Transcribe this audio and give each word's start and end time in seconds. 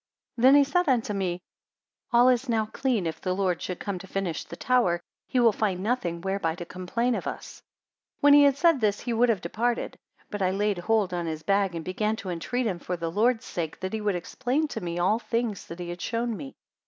90 0.37 0.47
Then 0.47 0.55
he 0.55 0.63
said 0.63 0.89
unto 0.89 1.13
me, 1.13 1.43
All 2.11 2.27
is 2.29 2.49
now 2.49 2.65
clean 2.65 3.05
if 3.05 3.21
the 3.21 3.35
Lord 3.35 3.61
should 3.61 3.79
come 3.79 3.99
to 3.99 4.07
finish 4.07 4.43
the 4.43 4.55
tower, 4.55 4.99
he 5.27 5.39
will 5.39 5.51
find 5.51 5.83
nothing 5.83 6.21
whereby 6.21 6.55
to 6.55 6.65
complain 6.65 7.13
of 7.13 7.27
us. 7.27 7.61
91 8.23 8.23
When 8.23 8.33
he 8.33 8.43
had 8.45 8.57
said 8.57 8.81
this 8.81 9.01
he 9.01 9.13
would 9.13 9.29
have 9.29 9.41
departed. 9.41 9.99
But 10.31 10.41
I 10.41 10.49
laid 10.49 10.79
hold 10.79 11.13
on 11.13 11.27
his 11.27 11.43
bag, 11.43 11.75
and 11.75 11.85
began 11.85 12.15
to 12.15 12.31
entreat 12.31 12.65
him 12.65 12.79
for 12.79 12.97
the 12.97 13.11
Lord's 13.11 13.45
sake, 13.45 13.79
that 13.81 13.93
he 13.93 14.01
would 14.01 14.15
explain 14.15 14.67
to 14.69 14.81
me 14.81 14.97
all 14.97 15.19
things 15.19 15.67
that 15.67 15.77
he 15.77 15.89
had 15.89 16.01
shown 16.01 16.35
me. 16.35 16.55